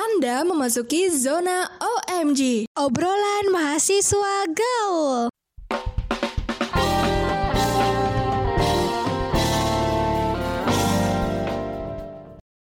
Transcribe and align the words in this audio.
Anda 0.00 0.46
memasuki 0.46 1.10
zona 1.10 1.66
OMG. 1.82 2.70
Obrolan 2.78 3.50
mahasiswa 3.50 4.46
gaul. 4.54 5.26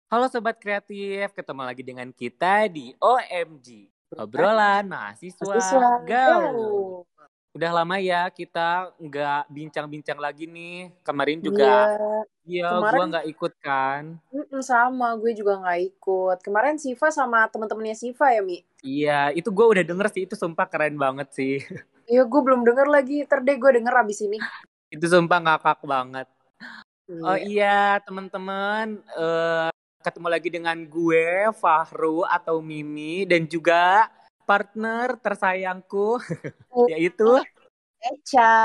Halo 0.10 0.26
Sobat 0.30 0.58
Kreatif, 0.62 1.34
ketemu 1.34 1.62
lagi 1.66 1.82
dengan 1.86 2.10
kita 2.10 2.66
di 2.70 2.94
OMG. 2.98 3.90
Obrolan 4.14 4.86
mahasiswa, 4.86 5.42
Mahasiswa 5.42 5.90
gaul. 6.06 6.42
gaul. 6.54 7.13
Udah 7.54 7.70
lama 7.70 8.02
ya 8.02 8.34
kita 8.34 8.90
nggak 8.98 9.46
bincang-bincang 9.46 10.18
lagi 10.18 10.50
nih. 10.50 10.90
Kemarin 11.06 11.38
juga, 11.38 11.86
Iya, 12.44 12.66
ya 12.66 12.70
Kemarin- 12.74 12.98
gua 12.98 13.06
nggak 13.14 13.28
ikut 13.30 13.54
kan. 13.62 14.04
sama 14.60 15.14
gue 15.16 15.32
juga 15.38 15.62
nggak 15.62 15.80
ikut. 15.94 16.38
Kemarin 16.42 16.82
Siva 16.82 17.14
sama 17.14 17.46
teman-temannya 17.46 17.94
Siva 17.94 18.34
ya 18.34 18.42
Mi. 18.42 18.66
Iya, 18.82 19.30
itu 19.32 19.54
gua 19.54 19.70
udah 19.70 19.86
denger 19.86 20.08
sih, 20.10 20.26
itu 20.26 20.34
sumpah 20.34 20.66
keren 20.66 20.98
banget 20.98 21.30
sih. 21.32 21.56
Iya 22.04 22.28
gue 22.28 22.42
belum 22.44 22.68
denger 22.68 22.92
lagi. 22.92 23.24
Ntar 23.24 23.40
deh 23.40 23.56
gue 23.56 23.80
denger 23.80 23.96
abis 23.96 24.28
ini. 24.28 24.36
itu 24.92 25.06
sumpah 25.08 25.40
ngakak 25.40 25.80
banget. 25.88 26.28
Oh 27.24 27.34
Iya. 27.34 28.04
teman-teman, 28.04 29.00
eh, 29.14 29.70
ketemu 30.04 30.28
lagi 30.28 30.50
dengan 30.52 30.78
gue, 30.84 31.48
Fahru 31.56 32.28
atau 32.28 32.60
Mimi, 32.60 33.24
dan 33.24 33.48
juga 33.48 34.12
partner 34.44 35.18
tersayangku, 35.18 36.20
Oh. 36.70 36.86
yaitu 36.92 37.30
Eca. 38.00 38.56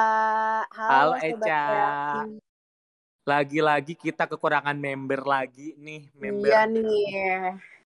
Halo, 0.68 1.14
Eca. 1.16 1.38
Kreatif. 1.38 2.42
lagi-lagi 3.22 3.92
kita 3.92 4.24
kekurangan 4.24 4.72
member 4.72 5.20
lagi 5.20 5.76
nih, 5.76 6.08
member. 6.16 6.48
Iya 6.48 6.60
nih. 6.64 7.06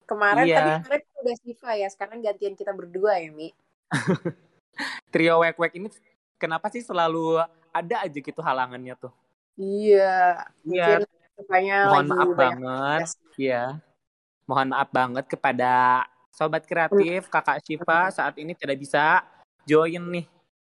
Kemarin 0.06 0.44
Iya. 0.46 0.56
tadi 0.56 0.70
kemarin 0.78 1.02
udah 1.18 1.36
Siva 1.42 1.70
ya. 1.74 1.88
Sekarang 1.90 2.22
gantian 2.22 2.54
kita 2.54 2.70
berdua 2.70 3.18
ya 3.18 3.34
Mi. 3.34 3.50
Trio 5.10 5.42
wek-wek 5.42 5.74
ini 5.74 5.90
kenapa 6.38 6.70
sih 6.70 6.80
selalu 6.80 7.42
ada 7.70 7.96
aja 8.06 8.14
gitu 8.14 8.38
halangannya 8.38 8.94
tuh? 8.94 9.10
Iya. 9.58 10.46
Iya, 10.62 11.02
mohon 11.90 12.06
maaf 12.06 12.30
banget. 12.38 13.00
tugas. 13.02 13.10
Iya. 13.34 13.62
Mohon 14.46 14.68
maaf 14.70 14.88
banget 14.94 15.24
kepada 15.26 15.72
sobat 16.34 16.66
kreatif 16.66 17.30
Kakak 17.30 17.62
Shiva 17.62 18.10
saat 18.10 18.34
ini 18.42 18.58
tidak 18.58 18.82
bisa 18.82 19.22
join 19.62 20.02
nih 20.02 20.26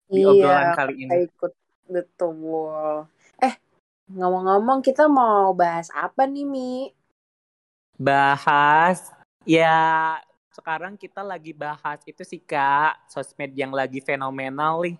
di 0.07 0.21
Iya. 0.23 0.29
obrolan 0.31 0.71
kali 0.77 0.95
ini. 1.09 1.13
ikut 1.25 1.53
betul. 1.89 3.09
Eh, 3.41 3.57
ngomong-ngomong 4.13 4.85
kita 4.85 5.09
mau 5.09 5.57
bahas 5.57 5.89
apa 5.97 6.29
nih, 6.29 6.45
Mi? 6.45 6.93
Bahas 7.97 9.11
ya 9.49 10.21
sekarang 10.53 11.01
kita 11.01 11.25
lagi 11.25 11.57
bahas 11.57 12.05
itu 12.05 12.21
sih 12.21 12.39
Kak, 12.39 13.09
sosmed 13.09 13.57
yang 13.57 13.73
lagi 13.73 14.05
fenomenal 14.05 14.85
nih. 14.85 14.97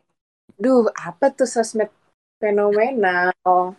Duh, 0.57 0.89
apa 0.97 1.29
tuh 1.37 1.45
sosmed 1.45 1.93
fenomenal? 2.41 3.77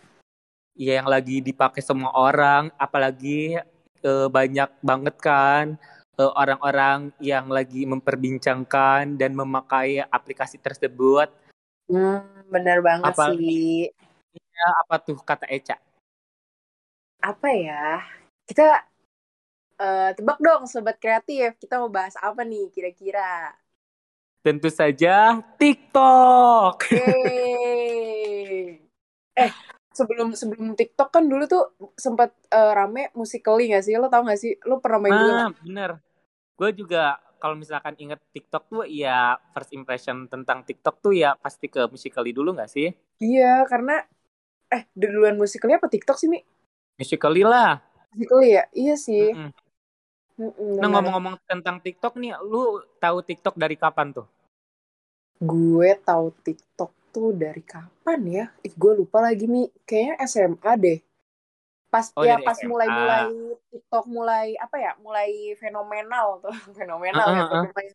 Iya 0.78 1.02
yang 1.02 1.10
lagi 1.10 1.42
dipakai 1.42 1.82
semua 1.82 2.14
orang, 2.14 2.70
apalagi 2.78 3.58
eh, 3.98 4.28
banyak 4.30 4.70
banget 4.78 5.16
kan 5.18 5.74
eh, 6.18 6.32
orang-orang 6.34 7.14
yang 7.22 7.46
lagi 7.46 7.86
memperbincangkan 7.86 9.14
dan 9.14 9.32
memakai 9.38 10.02
aplikasi 10.02 10.58
tersebut. 10.58 11.30
Hmm, 11.86 12.20
bener 12.50 12.82
banget 12.82 13.14
Apalagi- 13.14 13.38
sih. 13.46 13.94
Ya, 14.34 14.68
apa 14.82 14.98
tuh 14.98 15.14
kata 15.22 15.46
Eca? 15.46 15.78
Apa 17.22 17.48
ya? 17.54 18.02
Kita 18.44 18.82
eh, 19.78 20.10
tebak 20.18 20.42
dong, 20.42 20.66
sobat 20.66 20.98
kreatif. 20.98 21.54
Kita 21.56 21.78
mau 21.78 21.86
bahas 21.86 22.18
apa 22.18 22.42
nih 22.42 22.66
kira-kira? 22.74 23.54
Tentu 24.42 24.66
saja 24.74 25.38
TikTok. 25.56 26.90
Yeay. 26.92 28.82
Eh, 29.38 29.54
sebelum 29.94 30.34
sebelum 30.34 30.74
TikTok 30.74 31.14
kan 31.14 31.22
dulu 31.30 31.46
tuh 31.46 31.70
sempat 31.94 32.34
eh, 32.50 32.72
rame 32.74 33.14
Musical.ly 33.14 33.70
gak 33.70 33.86
sih? 33.86 33.94
Lo 33.94 34.10
tau 34.10 34.26
gak 34.26 34.34
sih? 34.34 34.58
Lo 34.66 34.82
pernah 34.82 34.98
main 34.98 35.14
juga? 35.14 35.34
Ah, 35.46 35.50
bener. 35.62 35.90
Gue 36.58 36.70
juga 36.74 37.16
kalau 37.38 37.54
misalkan 37.54 37.94
inget 38.02 38.18
TikTok 38.34 38.62
tuh 38.66 38.82
ya 38.84 39.38
first 39.54 39.70
impression 39.78 40.26
tentang 40.26 40.66
TikTok 40.66 40.96
tuh 41.04 41.12
ya 41.14 41.30
pasti 41.38 41.66
ke 41.70 41.86
Musical.ly 41.92 42.32
dulu 42.34 42.50
nggak 42.58 42.70
sih? 42.74 42.88
Iya, 43.24 43.44
karena 43.70 43.92
eh 44.74 44.82
duluan 45.00 45.36
Musical.ly 45.40 45.74
apa 45.78 45.88
TikTok 45.94 46.16
sih, 46.20 46.28
Mi? 46.32 46.38
Musical.ly 46.98 47.42
lah. 47.44 47.80
Musical.ly 48.12 48.48
ya? 48.56 48.62
Iya 48.80 48.94
sih. 49.06 49.22
Mm-mm. 49.22 49.50
Mm-mm, 50.38 50.70
Nah 50.80 50.88
benar. 50.92 50.94
ngomong-ngomong 50.94 51.36
tentang 51.50 51.76
TikTok 51.84 52.12
nih, 52.22 52.32
lu 52.50 52.62
tahu 53.02 53.18
TikTok 53.28 53.54
dari 53.62 53.76
kapan 53.82 54.08
tuh? 54.16 54.26
Gue 55.50 55.90
tahu 56.08 56.26
TikTok 56.46 56.90
tuh 57.14 57.28
dari 57.42 57.62
kapan 57.74 58.20
ya? 58.36 58.44
Ih, 58.66 58.74
gue 58.82 58.92
lupa 59.00 59.18
lagi, 59.26 59.44
Mi. 59.54 59.62
Kayaknya 59.88 60.14
SMA 60.30 60.72
deh. 60.84 60.98
Pas 61.88 62.12
Oh, 62.12 62.24
ya 62.24 62.36
pas 62.44 62.58
mulai-mulai 62.60 63.32
TikTok 63.72 64.04
mulai 64.12 64.46
apa 64.60 64.76
ya? 64.76 64.92
Mulai 65.00 65.56
fenomenal 65.56 66.44
tuh. 66.44 66.52
fenomenal 66.78 67.26
Ah, 67.26 67.64
ya. 67.64 67.92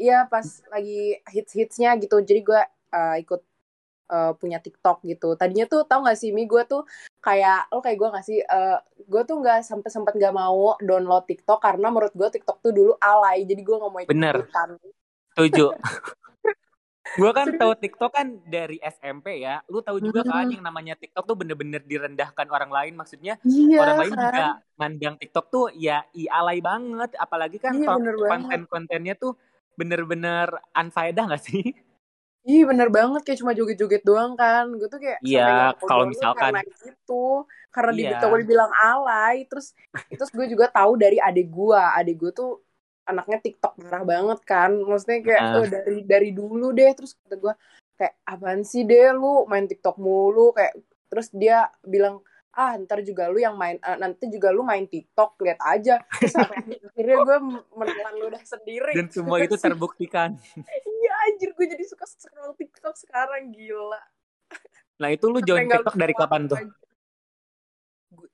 Iya, 0.00 0.18
pas 0.26 0.46
lagi 0.72 1.20
hits-hitsnya 1.30 1.94
gitu. 2.02 2.18
Jadi 2.24 2.40
gue 2.42 2.60
eh, 2.90 3.16
ikut 3.22 3.40
eh, 4.10 4.32
punya 4.34 4.58
TikTok 4.58 5.06
gitu. 5.06 5.38
Tadinya 5.38 5.70
tuh 5.70 5.86
tau 5.86 6.02
gak 6.02 6.18
sih 6.18 6.34
Mi, 6.34 6.50
gue 6.50 6.62
tuh 6.66 6.82
kayak 7.22 7.70
lo 7.70 7.78
kayak 7.84 7.98
gue 8.00 8.08
gak 8.10 8.26
sih, 8.26 8.38
eh, 8.42 8.78
gue 9.06 9.22
tuh 9.28 9.36
nggak 9.38 9.60
sampai 9.60 9.90
sempat 9.92 10.16
nggak 10.16 10.32
mau 10.34 10.74
download 10.80 11.28
TikTok 11.28 11.60
karena 11.60 11.92
menurut 11.92 12.16
gue 12.16 12.28
TikTok 12.32 12.58
tuh 12.64 12.72
dulu 12.74 12.92
alay. 12.98 13.46
Jadi 13.46 13.60
gue 13.62 13.76
nggak 13.76 13.92
mau 13.92 14.00
ikut 14.02 14.10
Bener. 14.10 14.36
ikutan. 14.42 14.68
Setuju. 15.36 15.66
gue 17.00 17.30
kan 17.32 17.48
tahu 17.50 17.72
TikTok 17.74 18.12
kan 18.12 18.26
dari 18.44 18.76
SMP 18.78 19.40
ya. 19.40 19.64
Lu 19.66 19.80
tahu 19.80 19.98
juga 19.98 20.20
kan 20.22 20.46
yang 20.46 20.60
namanya 20.60 20.94
TikTok 20.94 21.24
tuh 21.24 21.34
bener-bener 21.34 21.80
direndahkan 21.80 22.46
orang 22.46 22.68
lain. 22.68 22.94
Maksudnya 22.94 23.40
Iya 23.42 23.76
orang 23.78 23.96
lain 23.98 24.12
kan? 24.12 24.22
juga 24.28 24.46
mandang 24.76 25.14
TikTok 25.16 25.46
tuh 25.48 25.66
ya 25.72 26.04
i 26.12 26.28
alay 26.28 26.60
banget. 26.60 27.16
Apalagi 27.16 27.56
kan 27.56 27.74
Iya, 27.74 27.88
konten-kontennya 28.14 29.14
tuh 29.14 29.34
bener-bener 29.74 30.46
unfaedah 30.72 31.24
gak 31.30 31.42
sih? 31.42 31.64
Iya 32.40 32.64
bener 32.64 32.88
banget 32.88 33.20
kayak 33.20 33.36
cuma 33.36 33.52
joget-joget 33.52 34.00
doang 34.00 34.32
kan 34.32 34.64
Gue 34.72 34.88
tuh 34.88 34.96
kayak 34.96 35.20
Iya, 35.20 35.76
kalau 35.76 36.08
misalkan- 36.08 36.56
Karena 36.56 36.64
gitu 36.64 37.44
Karena 37.68 37.92
di 37.92 38.00
Iya. 38.00 38.10
TikTok 38.16 38.32
dibilang 38.40 38.72
alay 38.72 39.44
Terus 39.44 39.76
terus 40.08 40.32
gue 40.32 40.48
juga 40.48 40.72
tahu 40.72 40.96
dari 40.96 41.20
adik 41.20 41.52
gue 41.52 41.76
Adik 41.76 42.16
gue 42.16 42.32
tuh 42.32 42.64
anaknya 43.10 43.38
TikTok 43.40 43.74
parah 43.76 44.02
banget 44.02 44.40
kan 44.42 44.70
Maksudnya 44.72 45.18
kayak 45.20 45.42
Ah. 45.42 45.54
"Oh, 45.54 45.66
dari 45.66 45.98
dari 46.02 46.30
dulu 46.30 46.70
deh 46.70 46.90
Terus 46.92 47.14
kata 47.16 47.36
gue 47.36 47.54
kayak 47.94 48.14
apaan 48.24 48.62
sih 48.62 48.82
deh 48.82 49.12
lu 49.12 49.44
main 49.44 49.64
TikTok 49.64 49.96
mulu 49.96 50.50
Kayak 50.52 50.78
Terus 51.06 51.28
dia 51.30 51.58
bilang 51.82 52.22
ah 52.50 52.74
ntar 52.76 52.98
juga 53.00 53.30
lu 53.30 53.38
yang 53.38 53.54
main 53.54 53.78
eh, 53.78 53.94
nanti 53.94 54.26
juga 54.26 54.50
lu 54.50 54.66
main 54.66 54.82
TikTok 54.82 55.38
lihat 55.38 55.62
aja 55.62 56.02
terus 56.02 56.34
sampai 56.34 56.58
akhirnya 56.58 57.16
gue 57.22 57.38
menelan 57.70 58.14
ludah 58.18 58.42
sendiri 58.42 58.90
Dan 58.90 59.06
semua 59.06 59.38
itu 59.38 59.54
terbuktikan. 59.54 60.34
iya 60.66 61.12
anjir 61.30 61.54
gue 61.54 61.66
jadi 61.68 61.84
suka 61.86 62.02
scroll 62.04 62.50
TikTok 62.54 62.98
sekarang 62.98 63.54
gila 63.54 64.02
Nah 64.98 65.08
itu 65.08 65.30
lu 65.30 65.38
join 65.40 65.64
TikTok 65.64 65.94
dari 65.94 66.10
kapan 66.10 66.42
tuh? 66.44 66.58
aja. 66.58 66.74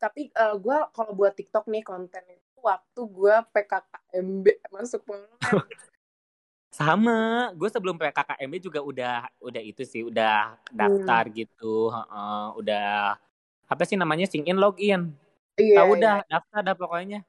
Tapi 0.01 0.23
eh, 0.29 0.55
gue 0.57 0.79
kalau 0.91 1.13
buat 1.13 1.37
TikTok 1.37 1.69
nih 1.69 1.85
konten 1.85 2.25
waktu 2.67 3.01
gue 3.07 3.35
PKKMB 3.55 4.47
masuk 4.69 5.03
banget 5.07 5.31
Sama, 6.77 7.49
gue 7.57 7.69
sebelum 7.73 7.97
PKKMB 7.97 8.55
juga 8.61 8.85
udah 8.85 9.17
udah 9.41 9.63
itu 9.65 9.81
sih, 9.81 10.05
udah 10.05 10.61
daftar 10.69 11.25
gitu, 11.33 11.89
heeh, 11.89 12.45
udah 12.61 13.17
apa 13.65 13.83
sih 13.89 13.97
namanya 13.97 14.29
sing 14.29 14.45
in 14.45 14.61
login. 14.61 15.09
iya 15.57 15.81
Tahu 15.81 15.97
iya. 15.97 16.21
daftar 16.29 16.61
dah 16.61 16.77
pokoknya. 16.77 17.21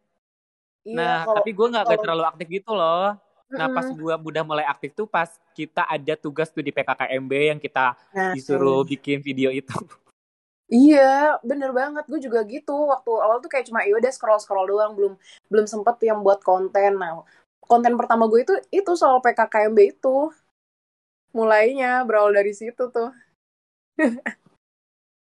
Iya, 0.83 0.95
Nah, 0.99 1.15
kalau- 1.23 1.37
tapi 1.39 1.49
gue 1.55 1.67
nggak 1.71 1.85
kalau- 1.87 2.01
terlalu 2.03 2.23
aktif 2.27 2.47
gitu 2.51 2.71
loh. 2.75 3.15
Nah, 3.47 3.67
pas 3.71 3.87
gue 3.87 4.13
udah 4.19 4.43
mulai 4.43 4.67
aktif 4.67 4.91
tuh 4.91 5.07
pas 5.07 5.31
kita 5.55 5.87
ada 5.87 6.13
tugas 6.19 6.51
tuh 6.51 6.59
di 6.59 6.75
PKKMB 6.75 7.31
yang 7.55 7.59
kita 7.63 7.95
Nah, 8.11 8.35
disuruh 8.35 8.83
bikin 8.83 9.23
video 9.23 9.47
itu. 9.47 9.71
Iya, 10.67 11.39
bener 11.47 11.71
banget. 11.71 12.03
Gue 12.11 12.19
juga 12.19 12.43
gitu. 12.43 12.75
Waktu 12.91 13.11
awal 13.23 13.39
tuh 13.39 13.47
kayak 13.47 13.71
cuma 13.71 13.87
yaudah 13.87 14.11
scroll-scroll 14.11 14.67
doang, 14.67 14.91
belum 14.99 15.13
belum 15.47 15.65
sempet 15.65 15.95
yang 16.03 16.19
buat 16.19 16.43
konten. 16.43 16.99
Nah, 16.99 17.23
konten 17.63 17.95
pertama 17.95 18.27
gue 18.27 18.43
itu 18.43 18.53
itu 18.71 18.91
soal 18.99 19.23
PKKMB 19.23 19.79
itu. 19.95 20.31
Mulainya 21.31 22.03
berawal 22.03 22.35
dari 22.35 22.51
situ 22.51 22.91
tuh. 22.91 23.11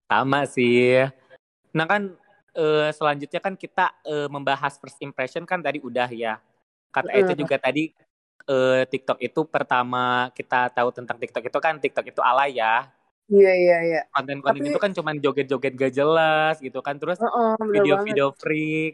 Sama 0.05 0.45
sih. 0.45 1.01
Nah 1.73 1.85
kan 1.89 2.13
eh, 2.53 2.89
selanjutnya 2.93 3.41
kan 3.41 3.57
kita 3.57 3.89
eh, 4.05 4.29
membahas 4.29 4.77
first 4.77 5.01
impression 5.01 5.49
kan 5.49 5.57
tadi 5.65 5.81
udah 5.81 6.09
ya. 6.13 6.37
Kata 6.93 7.09
itu 7.17 7.33
Mm. 7.33 7.39
juga 7.41 7.57
tadi 7.57 7.89
eh, 8.45 8.83
TikTok 8.85 9.17
itu 9.17 9.41
pertama 9.49 10.29
kita 10.37 10.69
tahu 10.69 10.93
tentang 10.93 11.17
TikTok 11.17 11.49
itu 11.49 11.57
kan 11.57 11.81
TikTok 11.81 12.05
itu 12.13 12.21
alay 12.21 12.61
ya. 12.61 12.85
Iya, 13.27 13.51
iya, 13.53 13.77
iya. 13.83 14.01
Konten-konten 14.11 14.59
Tapi- 14.59 14.69
itu 14.69 14.79
kan 14.79 14.91
cuman 14.91 15.15
joget-joget 15.17 15.73
gak 15.73 15.93
jelas 15.93 16.55
gitu 16.59 16.79
kan. 16.79 16.97
Terus 16.97 17.17
bener 17.17 17.31
banget. 17.31 17.71
video-video 17.71 18.27
freak. 18.35 18.93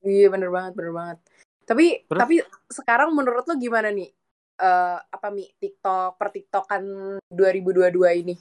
Iya, 0.00 0.26
bener 0.28 0.48
banget, 0.48 0.72
bener 0.74 0.92
banget. 0.92 1.18
Tapi 1.62 1.86
Terus? 2.02 2.18
tapi 2.18 2.34
sekarang 2.68 3.10
menurut 3.12 3.44
lo 3.44 3.54
gimana 3.54 3.90
nih? 3.90 4.10
Eh 4.56 4.98
apa 5.00 5.28
mi 5.28 5.46
TikTok 5.50 6.16
per 6.16 6.28
TikTokan 6.30 6.82
2022 7.26 7.90
ini? 8.12 8.34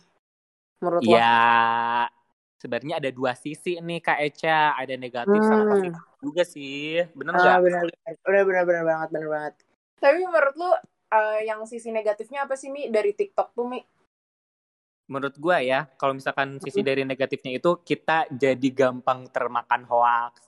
Menurut 0.80 1.02
lo? 1.02 1.12
Ya, 1.12 2.08
sebenarnya 2.56 2.98
ada 2.98 3.10
dua 3.10 3.34
sisi 3.34 3.78
nih 3.78 4.00
Kak 4.00 4.20
Eca, 4.20 4.74
ada 4.74 4.96
negatif 4.96 5.40
sama 5.42 5.62
Hmm. 5.62 5.72
positif 5.74 5.94
juga 6.20 6.44
sih. 6.44 7.04
Bener 7.12 7.34
Ah, 7.34 7.40
nggak? 7.40 7.58
benar 7.62 7.82
benar 8.20 8.44
benar 8.46 8.64
benar 8.66 8.84
banget 8.86 9.10
benar 9.12 9.30
banget. 9.30 9.54
Tapi 10.00 10.18
menurut 10.22 10.56
lu 10.56 10.70
eh, 11.10 11.40
yang 11.44 11.66
sisi 11.66 11.90
negatifnya 11.90 12.46
apa 12.46 12.54
sih 12.54 12.70
Mi 12.70 12.88
dari 12.88 13.12
TikTok 13.12 13.52
tuh 13.52 13.66
Mi? 13.66 13.82
Menurut 15.10 15.36
gua 15.42 15.58
ya, 15.60 15.90
kalau 15.98 16.14
misalkan 16.14 16.62
sisi 16.62 16.80
Hmm. 16.80 16.88
dari 16.88 17.02
negatifnya 17.02 17.58
itu 17.58 17.82
kita 17.82 18.30
jadi 18.30 18.70
gampang 18.70 19.26
termakan 19.28 19.82
hoax. 19.90 20.46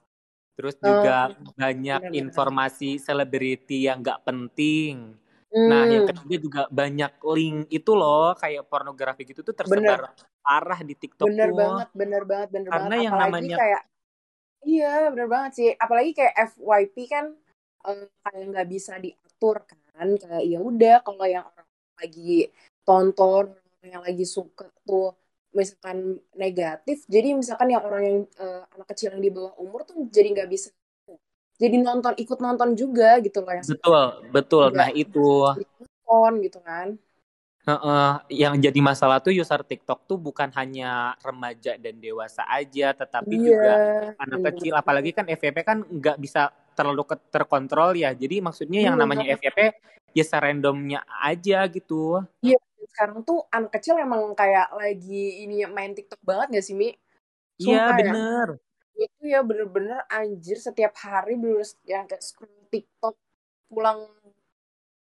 Terus 0.53 0.77
Oh, 0.77 0.85
juga 0.85 1.33
banyak 1.57 1.99
benar-benar. 2.05 2.21
informasi 2.21 3.01
selebriti 3.01 3.89
yang 3.89 4.05
nggak 4.05 4.21
penting. 4.21 5.17
Nah, 5.51 5.83
yang 5.83 6.05
Hmm, 6.05 6.09
ketiga 6.15 6.37
juga 6.37 6.61
banyak 6.69 7.11
link 7.27 7.57
itu 7.67 7.91
loh, 7.91 8.37
kayak 8.37 8.69
pornografi 8.69 9.25
gitu 9.25 9.41
tuh 9.41 9.51
tersebar 9.51 10.13
parah 10.39 10.79
di 10.79 10.93
TikTok 10.95 11.27
bener 11.27 11.49
tuh. 11.49 11.57
banget, 11.57 11.89
bener 11.91 12.23
banget, 12.23 12.49
bener 12.53 12.69
Karena 12.71 12.85
banget. 12.87 13.03
yang 13.03 13.13
Apalagi 13.13 13.27
namanya- 13.27 13.59
kayak, 13.59 13.81
iya 14.63 14.93
bener 15.09 15.27
banget 15.27 15.51
sih. 15.57 15.69
Apalagi 15.75 16.11
kayak 16.13 16.33
FYP 16.53 16.95
kan 17.09 17.25
eh, 17.81 18.05
kayak 18.21 18.45
nggak 18.53 18.67
bisa 18.69 18.93
diatur 18.95 19.65
kan. 19.65 20.07
Kayak 20.15 20.43
ya 20.45 20.59
udah 20.61 20.95
kalau 21.01 21.25
yang 21.25 21.45
orang 21.49 21.67
lagi 21.97 22.47
tonton, 22.85 23.45
yang 23.81 24.05
lagi 24.05 24.25
suka 24.25 24.69
tuh 24.85 25.17
misalkan 25.51 26.21
negatif, 26.37 27.03
jadi 27.11 27.35
misalkan 27.35 27.75
yang 27.75 27.83
orang 27.83 28.03
yang 28.07 28.17
eh, 28.39 28.63
anak 28.71 28.87
kecil 28.95 29.11
yang 29.11 29.23
di 29.23 29.31
bawah 29.33 29.51
umur 29.59 29.83
tuh 29.83 30.07
jadi 30.07 30.31
nggak 30.31 30.49
bisa 30.49 30.71
jadi 31.61 31.77
nonton 31.77 32.17
ikut 32.17 32.39
nonton 32.41 32.73
juga 32.73 33.21
gitu 33.21 33.45
loh 33.45 33.53
yang 33.53 33.65
Betul, 33.67 34.03
betul. 34.33 34.65
Nggak 34.73 34.89
Nah, 34.89 34.97
itu 34.97 35.25
nonton 35.61 36.31
gitu 36.41 36.59
kan. 36.65 36.87
Heeh, 37.61 38.11
yang 38.41 38.57
jadi 38.57 38.79
masalah 38.81 39.21
tuh 39.21 39.29
user 39.37 39.61
TikTok 39.61 40.09
tuh 40.09 40.17
bukan 40.17 40.49
hanya 40.57 41.13
remaja 41.21 41.77
dan 41.77 42.01
dewasa 42.01 42.41
aja, 42.49 42.89
tetapi 42.97 43.37
juga 43.37 43.77
anak 44.17 44.39
kecil. 44.49 44.73
Apalagi 44.73 45.13
kan 45.13 45.29
FYP 45.29 45.57
kan 45.61 45.77
nggak 45.85 46.17
bisa 46.17 46.49
terlalu 46.73 47.05
terkontrol 47.29 47.93
ya. 47.93 48.17
Jadi 48.17 48.41
maksudnya 48.41 48.81
yang 48.81 48.97
Iya, 48.97 49.01
namanya. 49.05 49.25
FYP 49.37 49.59
ya 50.17 50.25
serandomnya 50.25 51.05
aja 51.21 51.61
gitu. 51.69 52.25
Sekarang 52.89 53.21
tuh 53.21 53.45
anak 53.53 53.71
kecil 53.77 53.99
emang 53.99 54.33
kayak 54.33 54.73
lagi 54.73 55.45
ini 55.45 55.65
main 55.69 55.93
TikTok 55.93 56.21
banget 56.25 56.59
gak 56.59 56.65
sih 56.65 56.75
Mi? 56.77 56.89
Iya 57.61 57.93
ya. 57.93 57.97
bener. 57.97 58.47
Itu 58.97 59.23
ya 59.25 59.39
bener-bener 59.45 60.05
anjir 60.09 60.57
setiap 60.57 60.93
hari 60.97 61.37
bener 61.37 61.61
yang 61.85 62.09
kayak 62.09 62.21
scroll 62.25 62.65
TikTok 62.73 63.15
pulang 63.71 64.09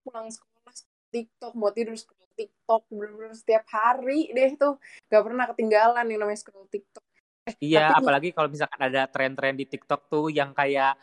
pulang 0.03 0.27
sekolah 0.29 0.75
TikTok 1.09 1.53
mau 1.57 1.73
tidur 1.73 1.97
scroll 1.97 2.29
TikTok 2.39 2.87
bener-bener 2.93 3.35
setiap 3.35 3.65
hari 3.71 4.31
deh 4.31 4.55
tuh 4.55 4.79
gak 5.11 5.23
pernah 5.27 5.45
ketinggalan 5.51 6.07
yang 6.07 6.21
namanya 6.23 6.39
scroll 6.39 6.69
TikTok. 6.71 7.05
Eh, 7.49 7.55
Iya, 7.65 7.97
apalagi 7.97 8.37
kalau 8.37 8.53
misalkan 8.53 8.77
ada 8.77 9.09
tren-tren 9.09 9.57
di 9.57 9.65
TikTok 9.65 10.13
tuh 10.13 10.29
yang 10.29 10.53
kayak 10.53 10.95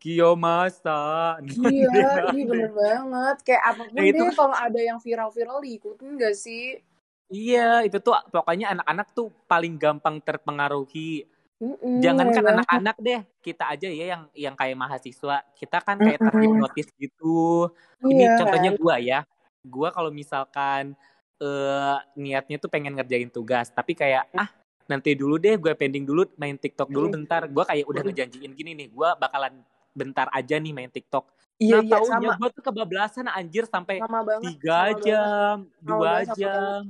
Kiyomasa. 0.00 1.00
iya, 1.56 2.30
iya 2.30 2.44
bener 2.46 2.70
banget. 2.72 3.36
Kayak 3.46 3.62
apa 3.74 3.82
pun 3.88 3.94
Nah, 3.96 4.04
itu 4.04 4.22
deh 4.22 4.34
kalau 4.36 4.56
ada 4.56 4.80
yang 4.80 4.98
viral-viral 5.00 5.58
diikutin 5.64 6.10
gak 6.20 6.34
sih? 6.36 6.80
Iya, 7.26 7.82
itu 7.82 7.98
tuh 7.98 8.14
pokoknya 8.30 8.70
anak-anak 8.78 9.10
tuh 9.10 9.34
paling 9.50 9.74
gampang 9.74 10.22
terpengaruhi. 10.22 11.26
Mm-mm, 11.58 12.04
Jangankan 12.04 12.38
bener 12.38 12.44
banget. 12.44 12.60
anak-anak 12.62 12.96
deh, 13.00 13.20
kita 13.42 13.64
aja 13.72 13.88
ya 13.88 14.04
yang 14.14 14.22
yang 14.36 14.54
kayak 14.54 14.76
mahasiswa, 14.76 15.42
kita 15.56 15.78
kan 15.82 15.96
kayak 15.98 16.20
Mm-mm. 16.20 16.30
terhipnotis 16.30 16.88
gitu. 17.00 17.72
Ini 18.04 18.30
Iya 18.30 18.36
contohnya 18.38 18.70
kan? 18.76 18.78
gua 18.78 18.94
ya, 19.00 19.18
gua 19.64 19.88
kalau 19.90 20.12
misalkan 20.12 20.92
eh 21.40 21.96
niatnya 22.14 22.56
tuh 22.62 22.68
pengen 22.70 22.94
ngerjain 22.94 23.32
tugas, 23.32 23.72
tapi 23.72 23.96
kayak 23.96 24.28
ah 24.36 24.48
nanti 24.86 25.18
dulu 25.18 25.34
deh, 25.40 25.58
gue 25.58 25.72
pending 25.74 26.06
dulu 26.06 26.30
main 26.38 26.54
TikTok 26.54 26.92
dulu 26.94 27.10
Mm-mm. 27.10 27.16
bentar. 27.26 27.42
Gua 27.50 27.64
kayak 27.66 27.90
udah 27.90 28.02
ngejanjiin 28.06 28.52
gini 28.54 28.70
nih, 28.76 28.88
gua 28.94 29.18
bakalan 29.18 29.64
bentar 29.96 30.28
aja 30.36 30.60
nih 30.60 30.76
main 30.76 30.92
TikTok. 30.92 31.24
Iya, 31.56 31.80
Nah 31.80 31.82
iya, 31.88 31.92
taunya 31.96 32.28
sama. 32.28 32.36
gue 32.36 32.48
tuh 32.52 32.62
kebablasan 32.68 33.26
anjir 33.32 33.64
sampai 33.64 33.96
tiga 34.44 34.80
jam, 35.00 35.56
Sama 35.64 35.80
dua 35.80 36.12
jam. 36.36 36.80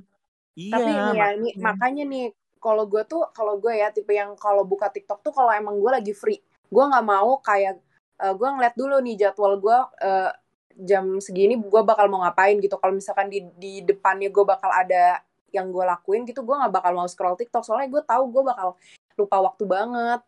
Tapi 0.56 0.90
Iya, 0.90 0.96
nih 1.06 1.14
ya, 1.14 1.26
nih, 1.38 1.52
makanya. 1.62 2.04
nih, 2.08 2.26
kalau 2.58 2.88
gue 2.88 3.02
tuh, 3.06 3.22
kalau 3.30 3.60
gue 3.62 3.70
ya 3.70 3.94
tipe 3.94 4.10
yang 4.10 4.34
kalau 4.34 4.66
buka 4.66 4.90
TikTok 4.90 5.22
tuh 5.22 5.30
kalau 5.30 5.54
emang 5.54 5.78
gue 5.78 5.90
lagi 5.92 6.10
free, 6.10 6.42
gue 6.66 6.84
nggak 6.84 7.06
mau 7.06 7.38
kayak 7.38 7.78
eh, 8.18 8.34
gue 8.34 8.48
ngeliat 8.48 8.74
dulu 8.74 8.96
nih 9.04 9.14
jadwal 9.20 9.60
gue 9.60 9.78
eh, 10.02 10.32
jam 10.76 11.20
segini 11.22 11.56
gue 11.56 11.82
bakal 11.86 12.10
mau 12.10 12.24
ngapain 12.26 12.58
gitu. 12.58 12.74
Kalau 12.80 12.96
misalkan 12.96 13.30
di 13.30 13.46
di 13.54 13.84
depannya 13.86 14.32
gue 14.32 14.44
bakal 14.44 14.72
ada 14.72 15.22
yang 15.54 15.70
gue 15.70 15.84
lakuin 15.86 16.26
gitu, 16.26 16.42
gue 16.42 16.56
nggak 16.56 16.74
bakal 16.74 16.92
mau 16.98 17.06
scroll 17.06 17.38
TikTok 17.38 17.62
soalnya 17.62 17.86
gue 17.92 18.02
tahu 18.02 18.24
gue 18.34 18.42
bakal 18.42 18.68
lupa 19.14 19.36
waktu 19.46 19.64
banget. 19.68 20.20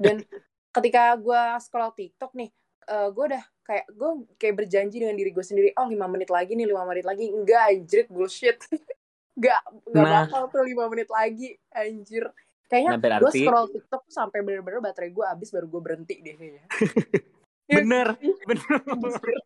Dan 0.00 0.16
ketika 0.70 1.14
gue 1.18 1.42
scroll 1.58 1.92
TikTok 1.94 2.32
nih, 2.34 2.50
eh, 2.86 3.08
gue 3.10 3.24
udah 3.34 3.44
kayak 3.66 3.86
gue 3.94 4.10
kayak 4.34 4.54
berjanji 4.58 4.96
dengan 4.98 5.14
diri 5.14 5.30
gue 5.30 5.44
sendiri, 5.46 5.70
oh 5.78 5.86
lima 5.86 6.06
menit 6.10 6.30
lagi 6.30 6.58
nih, 6.58 6.66
lima 6.66 6.82
menit 6.86 7.06
lagi, 7.06 7.30
enggak 7.30 7.62
anjir 7.70 8.04
bullshit. 8.10 8.58
Gak, 9.40 9.62
gak 9.88 10.04
Nah. 10.04 10.26
bakal 10.28 10.52
tuh 10.52 10.60
5 10.68 10.84
menit 10.92 11.08
lagi, 11.08 11.56
anjir. 11.72 12.28
Kayaknya 12.68 12.90
Nah, 12.92 12.98
gue 12.98 13.04
berarti 13.08 13.40
scroll 13.40 13.66
TikTok 13.72 14.02
sampai 14.12 14.38
bener-bener 14.44 14.84
baterai 14.84 15.08
gue 15.08 15.24
habis 15.24 15.48
baru 15.48 15.64
gue 15.70 15.80
berhenti 15.80 16.14
deh 16.20 16.34
kayaknya. 16.36 16.66
bener, 17.80 18.08
bener. 18.44 18.68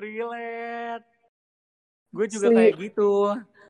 Relate. 0.00 1.06
Gue 2.10 2.26
juga 2.32 2.48
Asli. 2.48 2.56
kayak 2.56 2.74
gitu. 2.80 3.12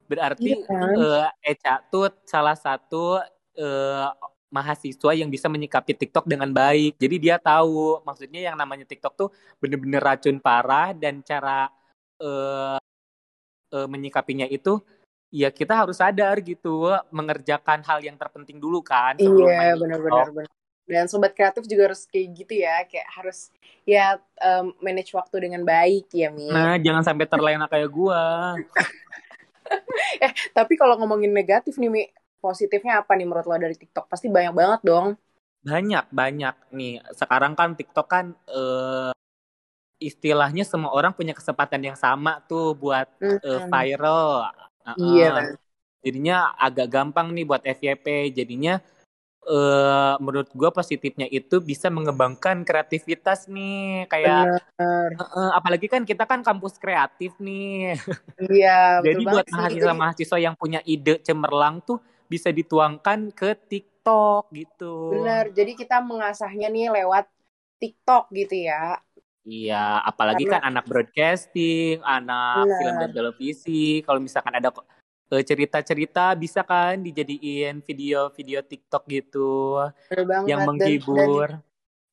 Berarti 0.06 0.50
Iya 0.54 0.58
kan? 0.62 0.94
eh, 0.94 1.28
Eca 1.50 1.74
tuh 1.90 2.06
salah 2.22 2.54
satu 2.54 3.18
eh, 3.58 4.06
mahasiswa 4.50 5.14
yang 5.14 5.30
bisa 5.30 5.46
menyikapi 5.46 5.94
TikTok 5.94 6.26
dengan 6.26 6.50
baik. 6.50 6.98
Jadi 6.98 7.16
dia 7.22 7.38
tahu 7.38 8.02
maksudnya 8.02 8.50
yang 8.50 8.56
namanya 8.58 8.84
TikTok 8.84 9.14
tuh 9.14 9.28
bener-bener 9.62 10.02
racun 10.02 10.42
parah 10.42 10.90
dan 10.90 11.22
cara 11.22 11.70
eh, 12.18 12.78
eh, 13.72 13.88
menyikapinya 13.88 14.50
itu 14.50 14.82
ya 15.30 15.48
kita 15.54 15.86
harus 15.86 16.02
sadar 16.02 16.42
gitu 16.42 16.90
mengerjakan 17.14 17.86
hal 17.86 18.02
yang 18.02 18.18
terpenting 18.18 18.58
dulu 18.58 18.82
kan 18.82 19.14
sebelum 19.14 19.46
Iya, 19.46 19.78
bener. 19.78 19.98
Dan 20.90 21.06
sobat 21.06 21.38
kreatif 21.38 21.70
juga 21.70 21.94
harus 21.94 22.02
kayak 22.10 22.26
gitu 22.34 22.66
ya, 22.66 22.82
kayak 22.82 23.06
harus 23.14 23.54
ya 23.86 24.18
em, 24.42 24.74
manage 24.82 25.14
waktu 25.14 25.46
dengan 25.46 25.62
baik 25.62 26.10
ya, 26.10 26.34
Mi. 26.34 26.50
Nah, 26.50 26.82
jangan 26.82 27.06
sampai 27.06 27.30
terlena 27.30 27.70
kayak 27.70 27.88
gua. 27.88 28.54
Eh, 30.18 30.34
tapi 30.50 30.74
kalau 30.74 30.98
ngomongin 30.98 31.30
negatif 31.30 31.78
nih, 31.78 31.86
Mi, 31.86 32.02
positifnya 32.40 33.04
apa 33.04 33.12
nih 33.14 33.26
menurut 33.28 33.46
lo 33.46 33.56
dari 33.60 33.76
TikTok? 33.76 34.08
Pasti 34.08 34.26
banyak 34.32 34.52
banget 34.56 34.80
dong. 34.82 35.14
Banyak, 35.60 36.08
banyak 36.08 36.56
nih. 36.72 37.04
Sekarang 37.12 37.52
kan 37.52 37.76
TikTok 37.76 38.06
kan 38.08 38.26
eh, 38.48 39.12
istilahnya 40.00 40.64
semua 40.64 40.90
orang 40.96 41.12
punya 41.12 41.36
kesempatan 41.36 41.84
yang 41.84 41.98
sama 42.00 42.40
tuh 42.48 42.72
buat 42.72 43.06
eh, 43.20 43.60
Mm-mm. 43.60 43.68
viral. 43.68 44.48
Iya 44.96 45.28
Heeh. 45.28 45.36
kan? 45.36 45.46
Jadinya 46.00 46.36
agak 46.56 46.88
gampang 46.88 47.28
nih 47.36 47.44
buat 47.44 47.60
FYP. 47.60 48.32
Jadinya 48.32 48.80
eh 49.40 50.14
menurut 50.20 50.52
gua 50.52 50.68
positifnya 50.72 51.24
itu 51.28 51.60
bisa 51.60 51.92
mengembangkan 51.92 52.64
kreativitas 52.64 53.44
nih. 53.52 54.08
Kayak 54.08 54.64
Bener. 54.80 55.10
eh, 55.20 55.50
apalagi 55.52 55.86
kan 55.92 56.08
kita 56.08 56.24
kan 56.24 56.40
kampus 56.40 56.80
kreatif 56.80 57.36
nih. 57.36 58.00
Iya, 58.40 59.00
Jadi 59.04 59.20
betul 59.20 59.32
buat 59.36 59.46
mahasiswa-mahasiswa 59.52 60.38
yang 60.40 60.54
punya 60.56 60.80
ide 60.88 61.20
cemerlang 61.20 61.84
tuh 61.84 62.00
bisa 62.30 62.54
dituangkan 62.54 63.34
ke 63.34 63.58
TikTok 63.58 64.54
gitu. 64.54 65.18
bener. 65.18 65.50
Jadi 65.50 65.74
kita 65.74 65.98
mengasahnya 65.98 66.70
nih 66.70 66.94
lewat 67.02 67.26
TikTok 67.82 68.30
gitu 68.30 68.70
ya. 68.70 69.02
Iya, 69.42 70.04
apalagi 70.04 70.46
Karena- 70.46 70.62
kan 70.62 70.68
anak 70.70 70.84
broadcasting, 70.86 71.98
anak 72.06 72.70
Benar. 72.70 72.78
film 72.78 72.94
dan 73.02 73.10
televisi. 73.10 74.04
Kalau 74.06 74.20
misalkan 74.22 74.54
ada 74.54 74.70
eh, 75.30 75.42
cerita-cerita 75.42 76.34
bisa 76.38 76.62
kan 76.62 77.02
dijadiin 77.02 77.82
video-video 77.82 78.62
TikTok 78.62 79.06
gitu 79.10 79.80
yang 80.46 80.62
Dan- 80.62 80.68
menghibur. 80.68 81.48
Dan, 81.50 81.62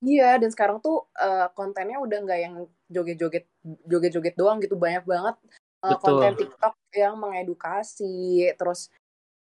iya, 0.01 0.39
dan 0.41 0.49
sekarang 0.49 0.81
tuh 0.81 1.05
eh, 1.13 1.47
kontennya 1.53 2.01
udah 2.01 2.17
nggak 2.25 2.39
yang 2.41 2.55
joget-joget 2.89 3.45
joget-joget 3.85 4.33
doang 4.39 4.57
gitu. 4.63 4.73
Banyak 4.79 5.03
banget 5.05 5.35
Betul. 5.77 5.99
konten 5.99 6.33
TikTok 6.41 6.73
yang 6.95 7.19
mengedukasi. 7.19 8.49
Terus 8.55 8.89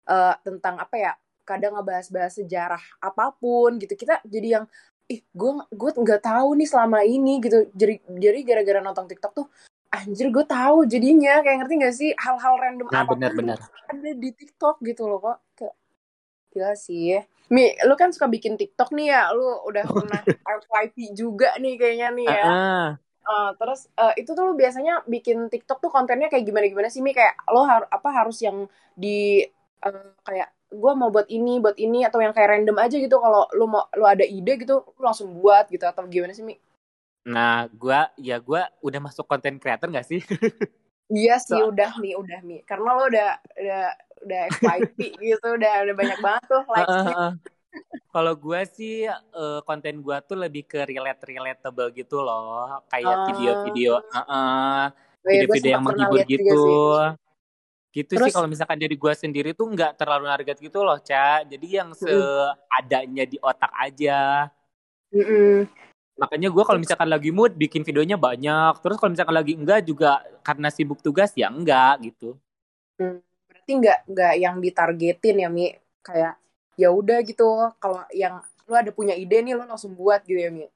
eh, 0.09 0.35
tentang 0.41 0.75
apa 0.81 0.95
ya, 0.97 1.13
kadang 1.45 1.77
ngebahas-bahas 1.77 2.33
sejarah 2.41 2.81
apa 2.99 3.31
pun 3.37 3.77
gitu. 3.77 3.93
Kita 3.93 4.25
jadi 4.25 4.61
yang 4.61 4.65
ih 5.09 5.21
gue 5.25 5.51
gue 5.73 5.89
nggak 6.05 6.21
tahu 6.21 6.53
nih 6.53 6.69
selama 6.69 7.01
ini 7.01 7.41
gitu 7.41 7.65
jadi 7.73 7.97
jadi 8.05 8.39
gara-gara 8.45 8.77
nonton 8.77 9.09
TikTok 9.09 9.33
tuh 9.33 9.49
anjir 9.89 10.29
gue 10.29 10.45
tahu 10.45 10.85
jadinya 10.85 11.41
kayak 11.41 11.65
ngerti 11.65 11.73
gak 11.81 11.95
sih 11.97 12.09
hal-hal 12.13 12.61
random 12.61 12.85
Nah, 12.93 13.01
apa 13.01 13.09
pun 13.09 13.17
tuh 13.17 13.33
benar-benar. 13.33 13.57
ada 13.89 14.11
di 14.13 14.29
TikTok 14.29 14.77
gitu 14.85 15.09
loh 15.09 15.17
kok 15.17 15.37
kayak 15.57 15.75
Gila 16.49 16.73
sih. 16.73 17.13
Mi, 17.49 17.73
lu 17.85 17.93
kan 17.93 18.09
suka 18.13 18.25
bikin 18.29 18.57
TikTok 18.57 18.93
nih 18.93 19.13
ya. 19.13 19.29
Lu 19.33 19.65
udah 19.69 19.85
pernah 19.85 20.21
FYP 20.65 21.13
juga 21.13 21.53
nih 21.61 21.77
kayaknya 21.77 22.07
nih 22.13 22.27
ya. 22.29 22.45
Heeh. 22.45 22.87
Uh, 23.29 23.51
terus 23.61 23.85
uh, 23.93 24.13
itu 24.17 24.33
tuh 24.33 24.41
lu 24.41 24.57
biasanya 24.57 25.05
bikin 25.05 25.53
TikTok 25.53 25.77
tuh 25.77 25.93
kontennya 25.93 26.33
kayak 26.33 26.49
gimana 26.49 26.65
gimana 26.65 26.89
sih 26.89 27.05
Mi 27.05 27.13
kayak 27.13 27.37
lo 27.53 27.61
har 27.61 27.85
apa 27.85 28.09
harus 28.09 28.41
yang 28.41 28.65
di 28.97 29.45
uh, 29.81 30.11
kayak 30.21 30.49
gue 30.69 30.91
mau 30.93 31.09
buat 31.09 31.25
ini 31.27 31.57
buat 31.57 31.75
ini 31.75 32.05
atau 32.05 32.21
yang 32.21 32.29
kayak 32.29 32.49
random 32.53 32.77
aja 32.77 32.95
gitu 32.95 33.17
kalau 33.17 33.49
lu 33.57 33.65
mau 33.65 33.89
lu 33.97 34.05
ada 34.05 34.21
ide 34.21 34.61
gitu 34.61 34.85
lu 34.85 35.01
langsung 35.01 35.33
buat 35.33 35.65
gitu 35.67 35.81
atau 35.83 36.05
gimana 36.05 36.31
sih 36.31 36.45
Mi? 36.45 36.55
Nah, 37.25 37.67
gua 37.73 38.09
ya 38.15 38.39
gua 38.39 38.69
udah 38.79 38.99
masuk 39.01 39.25
konten 39.25 39.57
creator 39.57 39.89
gak 39.89 40.07
sih? 40.07 40.21
Iya 41.09 41.41
sih 41.41 41.57
So- 41.57 41.73
udah 41.73 41.97
Mi 41.97 42.13
udah 42.13 42.39
Mi 42.45 42.61
karena 42.61 42.93
lo 42.93 43.09
udah 43.09 43.29
udah 43.57 43.83
udah 44.29 44.41
FYP 44.61 44.99
gitu 45.33 45.47
udah 45.57 45.73
udah 45.89 45.95
banyak 45.97 46.19
banget 46.21 46.43
tuh 46.45 46.61
likes 46.69 46.85
Heeh. 46.85 47.29
Kalau 48.09 48.33
gua 48.37 48.61
sih 48.65 49.09
eh, 49.09 49.59
konten 49.65 50.05
gua 50.05 50.21
tuh 50.21 50.37
lebih 50.37 50.69
ke 50.69 50.85
relate 50.85 51.21
relatable 51.25 51.89
gitu 51.93 52.21
loh, 52.21 52.81
kayak 52.89 53.09
Oh. 53.09 53.25
video-video, 53.25 53.93
heeh, 54.05 54.81
Oh 55.25 55.29
iya, 55.29 55.45
gua 55.45 55.57
video-video 55.57 55.69
yang 55.69 55.81
sempet 55.81 55.89
pernah 55.93 56.07
menghibur 56.09 56.17
lihat 56.17 56.29
juga 56.29 56.41
gitu. 56.41 56.61
Gitu 57.89 58.13
Terus- 58.13 58.29
sih 58.29 58.33
kalau 58.33 58.45
misalkan 58.45 58.77
dari 58.77 58.93
gua 58.93 59.17
sendiri 59.17 59.57
tuh 59.57 59.65
nggak 59.65 59.97
terlalu 59.97 60.29
target 60.29 60.57
gitu 60.61 60.85
loh, 60.85 60.97
Ca. 61.01 61.41
Jadi 61.41 61.67
yang 61.81 61.89
seadanya 61.97 63.25
di 63.25 63.37
otak 63.41 63.73
aja. 63.73 64.45
Mm-mm. 65.09 65.65
Makanya 66.21 66.53
gua 66.53 66.63
kalau 66.69 66.77
misalkan 66.77 67.09
lagi 67.09 67.33
mood 67.33 67.57
bikin 67.57 67.81
videonya 67.81 68.13
banyak. 68.13 68.77
Terus 68.83 69.01
kalau 69.01 69.11
misalkan 69.15 69.33
lagi 69.33 69.53
enggak 69.57 69.81
juga 69.87 70.21
karena 70.45 70.69
sibuk 70.69 71.01
tugas 71.01 71.33
ya 71.33 71.49
enggak 71.49 72.13
gitu. 72.13 72.37
Hmm, 72.99 73.23
berarti 73.49 73.71
nggak 73.73 73.99
nggak 74.05 74.33
yang 74.37 74.55
ditargetin 74.61 75.35
ya 75.41 75.49
Mi 75.49 75.73
kayak 76.05 76.35
ya 76.77 76.91
udah 76.93 77.23
gitu 77.25 77.47
kalau 77.79 78.03
yang 78.13 78.43
lu 78.69 78.75
ada 78.77 78.91
punya 78.93 79.17
ide 79.17 79.41
nih 79.41 79.57
lu 79.57 79.65
langsung 79.65 79.97
buat 79.97 80.21
gitu 80.27 80.37
ya 80.37 80.51
Mi 80.53 80.69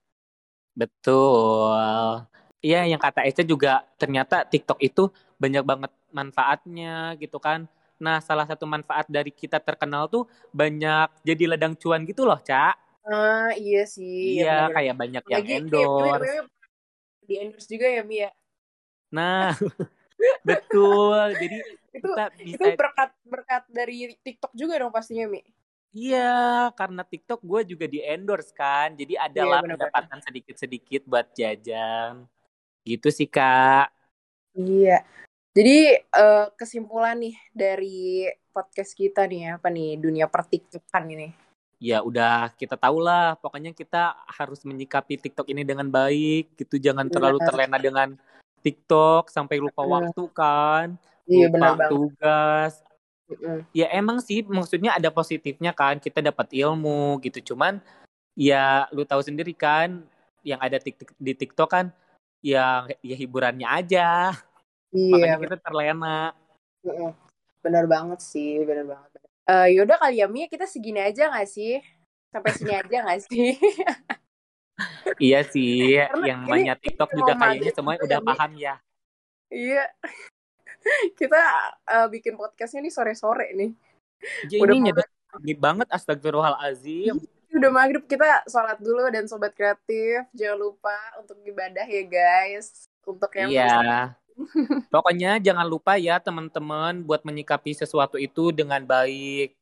Betul. 0.74 2.26
Iya, 2.64 2.88
yang 2.88 2.98
kata 2.98 3.28
Eca 3.28 3.44
juga 3.44 3.84
ternyata 4.00 4.48
TikTok 4.48 4.80
itu 4.80 5.12
banyak 5.44 5.64
banget 5.68 5.92
manfaatnya 6.16 7.20
gitu 7.20 7.36
kan. 7.44 7.68
Nah, 8.00 8.24
salah 8.24 8.48
satu 8.48 8.64
manfaat 8.64 9.08
dari 9.12 9.32
kita 9.32 9.60
terkenal 9.60 10.08
tuh 10.08 10.24
banyak 10.56 11.12
jadi 11.28 11.56
ladang 11.56 11.76
cuan 11.76 12.08
gitu 12.08 12.24
loh, 12.24 12.40
Ca. 12.40 12.80
ah 13.04 13.52
iya 13.60 13.84
sih 13.84 14.40
Iya, 14.40 14.72
benar-benar. 14.72 14.76
kayak 14.80 14.96
banyak 14.96 15.24
yang 15.28 15.40
Lagi 15.44 15.52
kayak 15.52 15.60
endorse. 15.68 16.24
BBW 16.24 16.24
di 17.24 17.34
endorse 17.40 17.68
juga 17.68 17.88
ya 17.92 18.02
Mi 18.08 18.18
ya 18.24 18.32
Nah, 19.14 19.52
betul. 20.48 21.20
Jadi 21.36 21.58
itu 21.94 22.10
kita 22.10 22.24
itu 22.42 22.64
bisa 22.64 22.80
berkat 22.80 23.10
berkat 23.28 23.64
dari 23.70 24.16
TikTok 24.24 24.56
juga 24.56 24.80
dong 24.80 24.96
pastinya 24.96 25.28
Mi 25.28 25.44
Iya, 25.94 26.74
karena 26.74 27.06
TikTok 27.06 27.46
gue 27.46 27.62
juga 27.70 27.86
di 27.86 28.02
endorse 28.02 28.50
kan. 28.50 28.98
Jadi 28.98 29.14
Iya, 29.14 29.30
adalah 29.30 29.62
benar-benar. 29.62 29.94
pendapatan 29.94 30.20
sedikit-sedikit 30.26 31.06
buat 31.06 31.30
jajan. 31.38 32.26
Gitu 32.82 33.14
sih, 33.14 33.30
Kak. 33.30 33.94
iya 34.58 35.02
jadi 35.54 36.02
eh, 36.02 36.46
kesimpulan 36.58 37.22
nih 37.22 37.38
dari 37.54 38.26
podcast 38.50 38.98
kita 38.98 39.30
nih 39.30 39.62
apa 39.62 39.70
nih 39.70 40.02
dunia 40.02 40.26
pertiktokan 40.26 41.06
ini? 41.14 41.30
Ya 41.78 42.02
udah 42.02 42.50
kita 42.58 42.74
tahu 42.74 43.06
lah 43.06 43.38
pokoknya 43.38 43.70
kita 43.70 44.18
harus 44.26 44.66
menyikapi 44.66 45.22
TikTok 45.22 45.46
ini 45.54 45.62
dengan 45.62 45.86
baik 45.94 46.58
gitu. 46.58 46.82
Jangan 46.82 47.06
terlalu 47.06 47.38
Benar. 47.38 47.48
terlena 47.54 47.78
dengan 47.78 48.10
TikTok 48.66 49.30
sampai 49.30 49.62
lupa 49.62 49.86
Benar. 49.86 50.10
waktu 50.10 50.24
kan. 50.34 50.88
Iya 51.30 51.48
lupa 51.50 51.56
benar 51.78 51.90
tugas. 51.92 52.74
Mm-mm. 53.24 53.64
ya 53.72 53.88
emang 53.96 54.20
sih 54.20 54.44
maksudnya 54.44 55.00
ada 55.00 55.08
positifnya 55.08 55.72
kan 55.72 56.02
kita 56.02 56.18
dapat 56.18 56.50
ilmu 56.50 57.22
gitu. 57.22 57.54
Cuman 57.54 57.78
ya 58.34 58.90
lu 58.90 59.06
tahu 59.06 59.22
sendiri 59.22 59.54
kan 59.54 60.02
yang 60.42 60.58
ada 60.58 60.82
di 61.22 61.34
TikTok 61.38 61.70
kan 61.70 61.86
yang 62.42 62.90
ya 63.06 63.16
hiburannya 63.16 63.70
aja 63.70 64.36
iya 64.94 65.12
makanya 65.12 65.38
kita 65.42 65.58
terlena. 65.60 66.20
Bener 67.64 67.86
banget 67.90 68.20
sih, 68.24 68.62
bener 68.64 68.86
banget. 68.88 69.10
Eh 69.50 69.68
yaudah 69.76 69.98
kali 70.00 70.24
ya 70.24 70.28
Mia, 70.32 70.48
kita 70.48 70.64
segini 70.70 71.04
aja 71.04 71.28
gak 71.34 71.50
sih? 71.50 71.82
Sampai 72.32 72.56
sini 72.56 72.74
aja 72.78 72.98
gak 73.04 73.22
sih? 73.28 73.58
iya 75.22 75.46
sih 75.46 76.02
Karena 76.02 76.26
yang 76.26 76.42
namanya 76.50 76.74
TikTok 76.80 77.14
juga 77.14 77.38
kayaknya 77.38 77.72
semuanya 77.78 78.02
udah 78.10 78.20
paham 78.26 78.52
ya 78.58 78.82
iya. 79.54 79.86
kita 81.20 81.42
eh, 81.88 82.08
bikin 82.10 82.36
podcastnya 82.36 82.84
nih 82.84 82.94
sore-sore 82.94 83.54
nih. 83.54 83.72
Ya, 84.50 84.60
Udah 84.66 84.74
ini 84.76 84.90
nyedot 84.90 85.08
maghrib 85.32 85.60
banget 85.62 85.88
astagfirullahalazim. 85.94 87.16
Udah 87.54 87.70
maghrib, 87.70 88.04
kita 88.10 88.42
sholat 88.50 88.82
dulu 88.82 89.06
dan 89.14 89.30
Sobat 89.30 89.54
Kreatif. 89.54 90.26
Jangan 90.34 90.58
lupa 90.58 90.98
untuk 91.22 91.38
ibadah 91.46 91.86
ya 91.86 92.04
guys. 92.10 92.90
Untuk 93.06 93.30
yang 93.38 93.54
Iya. 93.54 94.18
Pokoknya 94.94 95.42
jangan 95.42 95.68
lupa 95.68 95.98
ya 95.98 96.18
teman-teman 96.22 97.02
buat 97.04 97.22
menyikapi 97.26 97.74
sesuatu 97.74 98.18
itu 98.18 98.54
dengan 98.54 98.82
baik. 98.84 99.56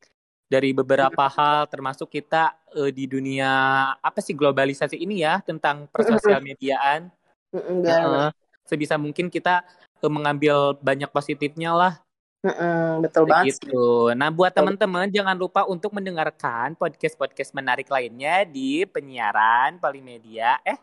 Dari 0.52 0.76
beberapa 0.76 1.32
hal 1.32 1.64
termasuk 1.72 2.12
kita 2.12 2.52
eh, 2.76 2.92
di 2.92 3.08
dunia 3.08 3.50
apa 3.96 4.20
sih 4.20 4.36
globalisasi 4.36 5.00
ini 5.00 5.24
ya 5.24 5.40
tentang 5.40 5.88
persosial 5.88 6.44
mediaan. 6.48 7.08
Heeh. 7.52 8.32
sebisa 8.64 8.96
mungkin 8.96 9.28
kita 9.28 9.60
eh, 10.00 10.08
mengambil 10.12 10.72
banyak 10.80 11.12
positifnya 11.12 11.76
lah 11.76 11.94
Mm-mm, 12.42 13.06
betul 13.06 13.22
banget 13.30 13.54
gitu. 13.54 14.10
Nah, 14.18 14.34
buat 14.34 14.50
teman-teman 14.50 15.06
jangan 15.06 15.38
lupa 15.38 15.62
untuk 15.62 15.94
mendengarkan 15.94 16.74
podcast-podcast 16.74 17.54
menarik 17.54 17.86
lainnya 17.86 18.42
di 18.42 18.82
penyiaran 18.82 19.78
Polimedia. 19.78 20.58
Eh, 20.66 20.74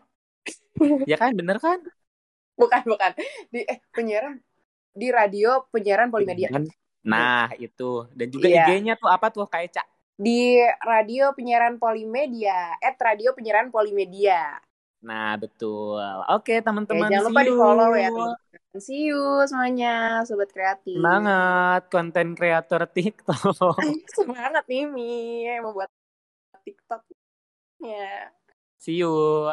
ya 1.10 1.20
kan 1.20 1.36
bener 1.36 1.60
kan? 1.60 1.84
Bukan, 2.60 2.82
bukan. 2.84 3.10
Di 3.48 3.64
eh 3.64 3.80
penyiaran 3.88 4.36
di 4.92 5.08
radio 5.08 5.64
penyiaran 5.72 6.12
Polimedia. 6.12 6.52
Nah, 7.08 7.48
itu. 7.56 8.04
Dan 8.12 8.28
juga 8.28 8.46
Iya. 8.52 8.68
IG-nya 8.68 8.94
tuh 9.00 9.08
apa 9.08 9.32
tuh 9.32 9.48
kayak 9.48 9.80
Cak? 9.80 9.86
Di 10.20 10.60
radio 10.84 11.32
penyiaran 11.32 11.80
Polimedia. 11.80 12.76
At 12.76 13.00
radio 13.00 13.32
penyiaran 13.32 13.72
Polimedia. 13.72 14.60
Nah, 15.00 15.32
betul. 15.40 15.96
Oke, 16.28 16.60
teman-teman. 16.60 17.08
jangan 17.08 17.32
lupa 17.32 17.40
di 17.40 17.52
follow 17.56 17.90
ya. 17.96 18.12
See 18.78 19.10
you 19.10 19.42
semuanya, 19.50 20.22
sobat 20.28 20.52
kreatif. 20.52 20.94
Semangat 20.94 21.88
konten 21.90 22.36
kreator 22.38 22.84
TikTok. 22.86 23.80
Semangat 24.14 24.62
nih 24.68 24.86
Mi, 24.86 25.42
mau 25.58 25.72
buat 25.74 25.90
TikTok. 26.62 27.02
Ya. 27.80 28.28
See 28.76 29.00
you. 29.00 29.50